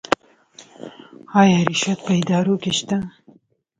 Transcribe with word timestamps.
آیا 1.39 1.57
رشوت 1.69 1.99
په 2.05 2.11
ادارو 2.19 2.53
کې 2.61 2.71
شته؟ 2.77 2.97